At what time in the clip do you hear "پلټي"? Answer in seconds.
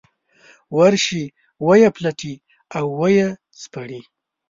1.95-2.33